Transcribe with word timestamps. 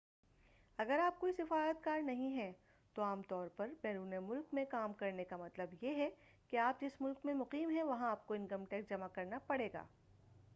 اگر 0.77 0.99
آپ 0.99 1.19
کوئی 1.19 1.33
سفارت 1.33 1.83
کار 1.83 2.01
نہیں 2.01 2.29
ہیں 2.29 2.51
تو 2.95 3.03
عام 3.03 3.21
طور 3.21 3.47
پر 3.47 3.69
بیرون 3.81 4.13
ملک 4.23 4.53
میں 4.53 4.65
کام 4.65 4.93
کرنے 4.93 5.23
کا 5.23 5.37
مطلب 5.37 5.73
یہ 5.81 5.95
ہے 5.95 6.09
کہ 6.49 6.57
آپ 6.57 6.81
جس 6.81 7.01
ملک 7.01 7.19
میں 7.23 7.33
مقیم 7.33 7.69
ہیں 7.69 7.83
وہاں 7.83 8.11
آپکو 8.11 8.33
انکم 8.33 8.65
ٹیکس 8.65 8.89
جمع 8.89 9.07
کرنا 9.07 9.39
پڑے 9.47 9.69
گا 9.73 9.85